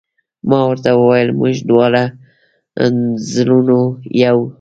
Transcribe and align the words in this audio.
ما 0.49 0.59
ورته 0.69 0.89
وویل: 0.95 1.29
موږ 1.39 1.55
دواړه 1.69 2.03
زړور 3.33 3.85
یو. 4.23 4.37